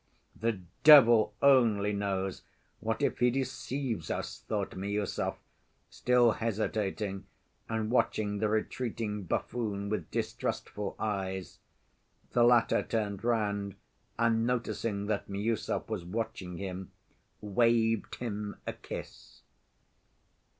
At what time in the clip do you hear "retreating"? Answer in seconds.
8.49-9.25